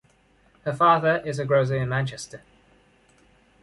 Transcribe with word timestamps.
Her 0.63 0.73
father 0.73 1.21
is 1.23 1.37
a 1.37 1.45
grocer 1.45 1.75
in 1.75 1.89
Manchester. 1.89 2.41